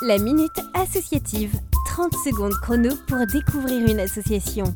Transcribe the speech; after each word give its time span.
La 0.00 0.18
Minute 0.18 0.60
Associative. 0.74 1.58
30 1.86 2.12
secondes 2.24 2.52
chrono 2.62 2.90
pour 3.08 3.26
découvrir 3.26 3.84
une 3.84 3.98
association. 3.98 4.72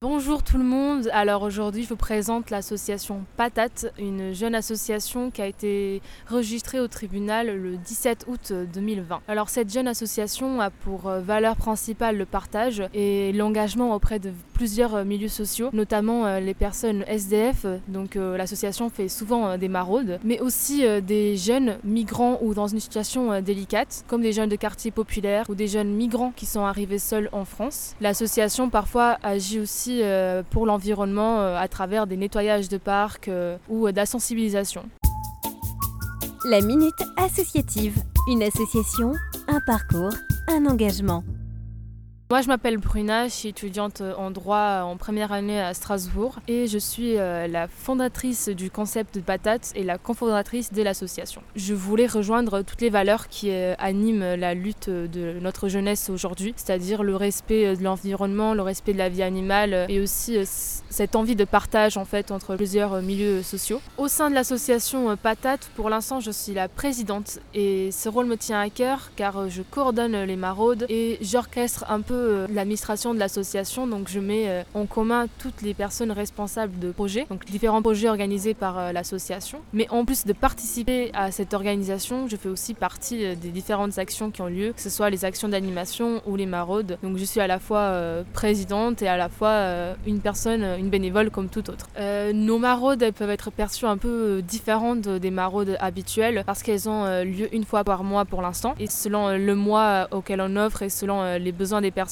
Bonjour 0.00 0.42
tout 0.42 0.58
le 0.58 0.64
monde, 0.64 1.08
alors 1.12 1.42
aujourd'hui 1.42 1.84
je 1.84 1.88
vous 1.88 1.96
présente 1.96 2.50
l'association 2.50 3.24
Patate, 3.36 3.90
une 3.98 4.34
jeune 4.34 4.54
association 4.54 5.30
qui 5.30 5.40
a 5.40 5.46
été 5.46 6.02
registrée 6.28 6.80
au 6.80 6.88
tribunal 6.88 7.56
le 7.56 7.76
17 7.76 8.26
août 8.26 8.52
2020. 8.74 9.22
Alors 9.28 9.48
cette 9.48 9.72
jeune 9.72 9.88
association 9.88 10.60
a 10.60 10.70
pour 10.70 11.08
euh, 11.08 11.20
valeur 11.20 11.56
principale 11.56 12.18
le 12.18 12.26
partage 12.26 12.82
et 12.92 13.32
l'engagement 13.32 13.94
auprès 13.94 14.18
de 14.18 14.32
plusieurs 14.54 14.94
euh, 14.94 15.04
milieux 15.04 15.28
sociaux, 15.28 15.70
notamment 15.72 16.26
euh, 16.26 16.40
les 16.40 16.54
personnes 16.54 17.04
SDF, 17.06 17.66
donc 17.88 18.14
l'association 18.14 18.88
fait 18.88 19.08
souvent 19.08 19.58
des 19.58 19.68
maraudes, 19.68 20.18
mais 20.24 20.40
aussi 20.40 20.84
des 21.02 21.36
jeunes 21.36 21.78
migrants 21.84 22.38
ou 22.42 22.54
dans 22.54 22.66
une 22.66 22.80
situation 22.80 23.40
délicate, 23.40 24.04
comme 24.08 24.22
des 24.22 24.32
jeunes 24.32 24.48
de 24.48 24.56
quartiers 24.56 24.90
populaires 24.90 25.44
ou 25.48 25.54
des 25.54 25.68
jeunes 25.68 25.92
migrants 25.92 26.32
qui 26.34 26.46
sont 26.46 26.64
arrivés 26.64 26.98
seuls 26.98 27.28
en 27.32 27.44
France. 27.44 27.94
L'association 28.00 28.70
parfois 28.70 29.18
agit 29.22 29.60
aussi 29.60 30.00
euh, 30.02 30.42
pour 30.48 30.66
l'environnement 30.66 31.40
euh, 31.40 31.56
à 31.56 31.68
travers 31.68 32.06
des 32.06 32.16
nettoyages 32.16 32.68
de 32.68 32.78
parcs 32.78 33.28
euh, 33.28 33.56
ou 33.68 33.90
de. 33.90 34.84
La 36.44 36.60
Minute 36.60 37.02
Associative, 37.16 37.96
une 38.28 38.42
association, 38.42 39.12
un 39.48 39.60
parcours, 39.66 40.12
un 40.48 40.66
engagement. 40.66 41.24
Moi, 42.34 42.40
je 42.40 42.48
m'appelle 42.48 42.78
Bruna, 42.78 43.28
je 43.28 43.32
suis 43.32 43.48
étudiante 43.50 44.02
en 44.18 44.32
droit 44.32 44.80
en 44.82 44.96
première 44.96 45.30
année 45.30 45.60
à 45.60 45.72
Strasbourg 45.72 46.40
et 46.48 46.66
je 46.66 46.78
suis 46.78 47.16
euh, 47.16 47.46
la 47.46 47.68
fondatrice 47.68 48.48
du 48.48 48.72
concept 48.72 49.14
de 49.14 49.20
patate 49.20 49.70
et 49.76 49.84
la 49.84 49.98
cofondatrice 49.98 50.72
de 50.72 50.82
l'association. 50.82 51.42
Je 51.54 51.74
voulais 51.74 52.08
rejoindre 52.08 52.62
toutes 52.62 52.80
les 52.80 52.90
valeurs 52.90 53.28
qui 53.28 53.52
euh, 53.52 53.76
animent 53.78 54.34
la 54.34 54.52
lutte 54.52 54.90
de 54.90 55.38
notre 55.40 55.68
jeunesse 55.68 56.10
aujourd'hui, 56.10 56.54
c'est-à-dire 56.56 57.04
le 57.04 57.14
respect 57.14 57.76
de 57.76 57.84
l'environnement, 57.84 58.52
le 58.52 58.62
respect 58.62 58.94
de 58.94 58.98
la 58.98 59.08
vie 59.08 59.22
animale 59.22 59.86
et 59.88 60.00
aussi 60.00 60.36
euh, 60.36 60.42
cette 60.44 61.14
envie 61.14 61.36
de 61.36 61.44
partage 61.44 61.96
en 61.96 62.04
fait 62.04 62.32
entre 62.32 62.56
plusieurs 62.56 63.00
milieux 63.00 63.44
sociaux. 63.44 63.80
Au 63.96 64.08
sein 64.08 64.28
de 64.28 64.34
l'association 64.34 65.16
Patate, 65.16 65.70
pour 65.76 65.88
l'instant, 65.88 66.18
je 66.18 66.32
suis 66.32 66.52
la 66.52 66.66
présidente 66.66 67.38
et 67.54 67.92
ce 67.92 68.08
rôle 68.08 68.26
me 68.26 68.36
tient 68.36 68.58
à 68.58 68.70
cœur 68.70 69.12
car 69.14 69.48
je 69.48 69.62
coordonne 69.62 70.24
les 70.24 70.34
maraudes 70.34 70.86
et 70.88 71.16
j'orchestre 71.20 71.84
un 71.88 72.00
peu 72.00 72.23
euh, 72.24 72.46
l'administration 72.52 73.14
de 73.14 73.18
l'association, 73.18 73.86
donc 73.86 74.08
je 74.08 74.20
mets 74.20 74.48
euh, 74.48 74.62
en 74.74 74.86
commun 74.86 75.26
toutes 75.38 75.62
les 75.62 75.74
personnes 75.74 76.12
responsables 76.12 76.78
de 76.78 76.90
projets, 76.90 77.26
donc 77.28 77.44
différents 77.44 77.82
projets 77.82 78.08
organisés 78.08 78.54
par 78.54 78.78
euh, 78.78 78.92
l'association. 78.92 79.60
Mais 79.72 79.86
en 79.90 80.04
plus 80.04 80.24
de 80.24 80.32
participer 80.32 81.10
à 81.14 81.30
cette 81.30 81.54
organisation, 81.54 82.28
je 82.28 82.36
fais 82.36 82.48
aussi 82.48 82.74
partie 82.74 83.36
des 83.36 83.50
différentes 83.50 83.98
actions 83.98 84.30
qui 84.30 84.42
ont 84.42 84.46
lieu, 84.46 84.72
que 84.72 84.80
ce 84.80 84.90
soit 84.90 85.10
les 85.10 85.24
actions 85.24 85.48
d'animation 85.48 86.22
ou 86.26 86.36
les 86.36 86.46
maraudes. 86.46 86.98
Donc 87.02 87.16
je 87.16 87.24
suis 87.24 87.40
à 87.40 87.46
la 87.46 87.58
fois 87.58 87.92
présidente 88.32 89.02
et 89.02 89.08
à 89.08 89.16
la 89.16 89.28
fois 89.28 89.94
une 90.06 90.20
personne, 90.20 90.62
une 90.78 90.88
bénévole 90.88 91.30
comme 91.30 91.48
tout 91.48 91.68
autre. 91.70 91.88
nos 92.32 92.58
maraudes, 92.58 93.02
elles 93.02 93.12
peuvent 93.12 93.30
être 93.30 93.50
perçues 93.50 93.86
un 93.86 93.96
peu 93.96 94.42
différentes 94.42 95.08
des 95.08 95.30
maraudes 95.30 95.76
habituelles 95.80 96.42
parce 96.46 96.62
qu'elles 96.62 96.88
ont 96.88 97.22
lieu 97.22 97.52
une 97.54 97.64
fois 97.64 97.84
par 97.84 98.04
mois 98.04 98.24
pour 98.24 98.42
l'instant 98.42 98.74
et 98.78 98.86
selon 98.86 99.36
le 99.36 99.54
mois 99.54 100.08
auquel 100.10 100.40
on 100.40 100.56
offre 100.56 100.82
et 100.82 100.88
selon 100.88 101.36
les 101.36 101.52
besoins 101.52 101.80
des 101.80 101.90
personnes 101.90 102.03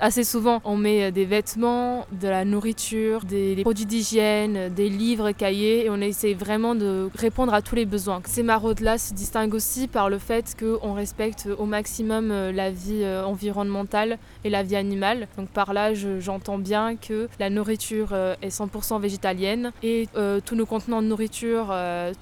Assez 0.00 0.24
souvent, 0.24 0.60
on 0.64 0.76
met 0.76 1.04
euh, 1.04 1.10
des 1.10 1.24
vêtements, 1.24 2.06
de 2.12 2.28
la 2.28 2.44
nourriture, 2.44 3.24
des, 3.24 3.56
produits 3.62 3.86
d'hygiène, 3.86 4.68
des 4.72 4.88
livres, 4.88 5.32
cahiers, 5.32 5.86
et 5.86 5.90
on 5.90 6.00
essaie 6.00 6.34
vraiment 6.34 6.74
de 6.74 7.08
répondre 7.14 7.54
à 7.54 7.62
tous 7.62 7.74
les 7.74 7.86
besoins. 7.86 8.20
Ces 8.26 8.42
maraudes-là 8.42 8.98
se 8.98 9.14
distinguent 9.14 9.54
aussi 9.54 9.88
par 9.88 10.10
le 10.10 10.18
fait 10.18 10.56
qu'on 10.58 10.92
respecte 10.92 11.48
au 11.58 11.64
maximum 11.64 12.30
euh, 12.30 12.52
la 12.52 12.70
vie 12.70 13.02
euh, 13.02 13.24
environnementale 13.24 14.18
et 14.44 14.50
la 14.50 14.62
vie 14.62 14.76
animale. 14.76 15.28
Donc 15.36 15.48
par 15.48 15.72
là, 15.72 15.94
j'entends 15.94 16.58
bien 16.58 16.96
que 16.96 17.28
la 17.38 17.50
nourriture 17.50 18.14
est 18.14 18.48
100% 18.48 19.00
végétalienne 19.00 19.72
et 19.82 20.08
tous 20.44 20.54
nos 20.54 20.66
contenants 20.66 21.02
de 21.02 21.06
nourriture, 21.06 21.74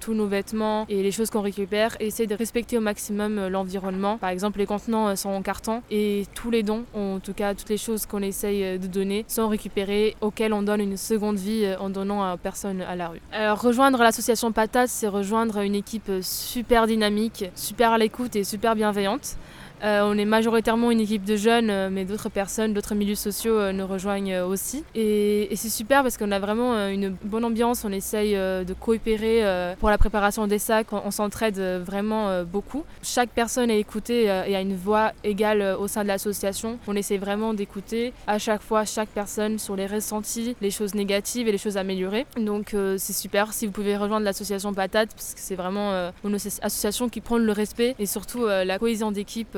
tous 0.00 0.14
nos 0.14 0.26
vêtements 0.26 0.86
et 0.88 1.02
les 1.02 1.10
choses 1.10 1.30
qu'on 1.30 1.40
récupère 1.40 1.96
essaient 2.00 2.26
de 2.26 2.34
respecter 2.34 2.78
au 2.78 2.80
maximum 2.80 3.48
l'environnement. 3.48 4.18
Par 4.18 4.30
exemple, 4.30 4.58
les 4.58 4.66
contenants 4.66 5.14
sont 5.16 5.30
en 5.30 5.42
carton 5.42 5.82
et 5.90 6.26
tous 6.34 6.50
les 6.50 6.62
dons 6.62 6.84
ont 6.94 7.13
en 7.14 7.20
tout 7.20 7.32
cas 7.32 7.54
toutes 7.54 7.68
les 7.68 7.76
choses 7.76 8.06
qu'on 8.06 8.22
essaye 8.22 8.64
euh, 8.64 8.78
de 8.78 8.86
donner 8.86 9.24
sont 9.28 9.48
récupérées, 9.48 10.16
auxquelles 10.20 10.52
on 10.52 10.62
donne 10.62 10.80
une 10.80 10.96
seconde 10.96 11.36
vie 11.36 11.64
euh, 11.64 11.78
en 11.78 11.90
donnant 11.90 12.22
à 12.22 12.36
personne 12.36 12.82
à 12.82 12.96
la 12.96 13.08
rue. 13.08 13.20
Alors 13.32 13.60
rejoindre 13.60 13.98
l'association 14.02 14.52
Patate, 14.52 14.88
c'est 14.88 15.08
rejoindre 15.08 15.58
une 15.60 15.74
équipe 15.74 16.08
euh, 16.08 16.20
super 16.22 16.86
dynamique, 16.86 17.46
super 17.54 17.92
à 17.92 17.98
l'écoute 17.98 18.36
et 18.36 18.44
super 18.44 18.74
bienveillante. 18.74 19.36
Euh, 19.82 20.02
on 20.04 20.16
est 20.16 20.24
majoritairement 20.24 20.90
une 20.90 21.00
équipe 21.00 21.24
de 21.24 21.36
jeunes, 21.36 21.70
euh, 21.70 21.90
mais 21.90 22.04
d'autres 22.04 22.28
personnes, 22.28 22.72
d'autres 22.72 22.94
milieux 22.94 23.14
sociaux 23.14 23.58
euh, 23.58 23.72
nous 23.72 23.86
rejoignent 23.86 24.40
aussi. 24.40 24.84
Et, 24.94 25.48
c'est 25.56 25.68
super 25.68 26.02
parce 26.02 26.16
qu'on 26.16 26.32
a 26.32 26.38
vraiment 26.38 26.88
une 26.88 27.10
bonne 27.22 27.44
ambiance, 27.44 27.84
on 27.84 27.92
essaye 27.92 28.34
de 28.34 28.74
coopérer 28.74 29.74
pour 29.78 29.88
la 29.88 29.96
préparation 29.96 30.46
des 30.46 30.58
sacs, 30.58 30.88
on, 30.92 31.10
s'entraide 31.10 31.58
vraiment 31.58 32.42
beaucoup. 32.42 32.84
Chaque 33.02 33.30
personne 33.30 33.70
est 33.70 33.78
écoutée 33.78 34.24
et 34.24 34.56
a 34.56 34.60
une 34.60 34.76
voix 34.76 35.12
égale 35.22 35.76
au 35.78 35.88
sein 35.88 36.02
de 36.02 36.08
l'association. 36.08 36.78
On 36.86 36.96
essaie 36.96 37.16
vraiment 37.16 37.54
d'écouter 37.54 38.12
à 38.26 38.38
chaque 38.38 38.62
fois 38.62 38.84
chaque 38.84 39.08
personne 39.08 39.58
sur 39.58 39.74
les 39.76 39.86
ressentis, 39.86 40.54
les 40.60 40.70
choses 40.70 40.94
négatives 40.94 41.48
et 41.48 41.52
les 41.52 41.58
choses 41.58 41.78
améliorées. 41.78 42.26
Donc 42.36 42.76
c'est 42.98 43.14
super 43.14 43.52
si 43.52 43.66
vous 43.66 43.72
pouvez 43.72 43.96
rejoindre 43.96 44.24
l'association 44.24 44.74
Patate 44.74 45.14
parce 45.14 45.34
que 45.34 45.40
c'est 45.40 45.56
vraiment 45.56 46.10
une 46.24 46.34
association 46.34 47.08
qui 47.08 47.20
prend 47.20 47.38
le 47.38 47.52
respect 47.52 47.94
et 47.98 48.06
surtout 48.06 48.46
la 48.46 48.78
cohésion 48.78 49.12
d'équipe 49.12 49.56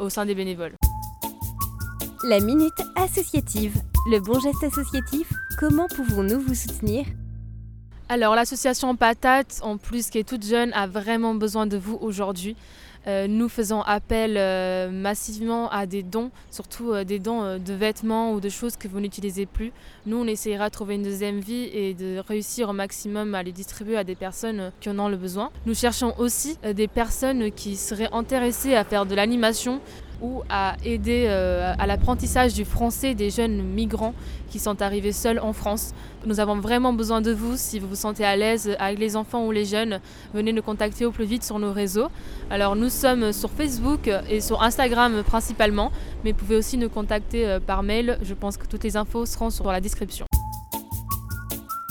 au 0.00 0.08
sein 0.08 0.26
des 0.26 0.34
bénévoles. 0.34 0.74
La 2.24 2.40
Minute 2.40 2.72
Associative. 2.96 3.74
Le 4.10 4.20
bon 4.20 4.38
geste 4.40 4.64
associatif, 4.64 5.32
comment 5.58 5.86
pouvons-nous 5.88 6.40
vous 6.40 6.54
soutenir? 6.54 7.04
Alors 8.12 8.34
l'association 8.34 8.94
Patate, 8.94 9.60
en 9.62 9.78
plus 9.78 10.10
qui 10.10 10.18
est 10.18 10.28
toute 10.28 10.44
jeune, 10.44 10.70
a 10.74 10.86
vraiment 10.86 11.34
besoin 11.34 11.66
de 11.66 11.78
vous 11.78 11.96
aujourd'hui. 12.02 12.56
Euh, 13.06 13.26
nous 13.26 13.48
faisons 13.48 13.80
appel 13.80 14.36
euh, 14.36 14.90
massivement 14.90 15.70
à 15.70 15.86
des 15.86 16.02
dons, 16.02 16.30
surtout 16.50 16.92
euh, 16.92 17.04
des 17.04 17.18
dons 17.18 17.58
de 17.58 17.72
vêtements 17.72 18.34
ou 18.34 18.40
de 18.40 18.50
choses 18.50 18.76
que 18.76 18.86
vous 18.86 19.00
n'utilisez 19.00 19.46
plus. 19.46 19.72
Nous, 20.04 20.18
on 20.18 20.26
essaiera 20.26 20.68
de 20.68 20.74
trouver 20.74 20.96
une 20.96 21.02
deuxième 21.02 21.40
vie 21.40 21.70
et 21.72 21.94
de 21.94 22.18
réussir 22.28 22.68
au 22.68 22.74
maximum 22.74 23.34
à 23.34 23.42
les 23.42 23.50
distribuer 23.50 23.96
à 23.96 24.04
des 24.04 24.14
personnes 24.14 24.72
qui 24.80 24.90
en 24.90 24.98
ont 24.98 25.08
le 25.08 25.16
besoin. 25.16 25.50
Nous 25.64 25.74
cherchons 25.74 26.12
aussi 26.18 26.58
des 26.62 26.88
personnes 26.88 27.50
qui 27.50 27.76
seraient 27.76 28.12
intéressées 28.12 28.74
à 28.74 28.84
faire 28.84 29.06
de 29.06 29.14
l'animation 29.14 29.80
ou 30.22 30.42
à 30.48 30.76
aider 30.84 31.26
euh, 31.28 31.74
à 31.78 31.86
l'apprentissage 31.86 32.54
du 32.54 32.64
français 32.64 33.14
des 33.14 33.28
jeunes 33.28 33.62
migrants 33.62 34.14
qui 34.48 34.58
sont 34.58 34.80
arrivés 34.80 35.12
seuls 35.12 35.40
en 35.40 35.52
France. 35.52 35.92
Nous 36.24 36.40
avons 36.40 36.58
vraiment 36.60 36.92
besoin 36.92 37.20
de 37.20 37.32
vous 37.32 37.56
si 37.56 37.78
vous 37.78 37.88
vous 37.88 37.96
sentez 37.96 38.24
à 38.24 38.36
l'aise 38.36 38.74
avec 38.78 38.98
les 38.98 39.16
enfants 39.16 39.46
ou 39.46 39.50
les 39.50 39.64
jeunes. 39.64 40.00
Venez 40.32 40.52
nous 40.52 40.62
contacter 40.62 41.04
au 41.04 41.10
plus 41.10 41.24
vite 41.24 41.42
sur 41.42 41.58
nos 41.58 41.72
réseaux. 41.72 42.08
Alors 42.50 42.76
nous 42.76 42.88
sommes 42.88 43.32
sur 43.32 43.50
Facebook 43.50 44.08
et 44.30 44.40
sur 44.40 44.62
Instagram 44.62 45.22
principalement, 45.24 45.90
mais 46.24 46.32
vous 46.32 46.38
pouvez 46.38 46.56
aussi 46.56 46.78
nous 46.78 46.88
contacter 46.88 47.46
euh, 47.46 47.60
par 47.60 47.82
mail. 47.82 48.18
Je 48.22 48.34
pense 48.34 48.56
que 48.56 48.66
toutes 48.66 48.84
les 48.84 48.96
infos 48.96 49.26
seront 49.26 49.50
sur 49.50 49.70
la 49.72 49.80
description. 49.80 50.26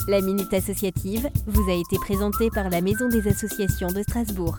La 0.08 0.20
Minute 0.20 0.52
Associative 0.52 1.30
vous 1.46 1.70
a 1.70 1.74
été 1.74 1.96
présentée 2.00 2.50
par 2.50 2.70
la 2.70 2.80
Maison 2.80 3.08
des 3.08 3.28
Associations 3.28 3.86
de 3.88 4.02
Strasbourg. 4.02 4.58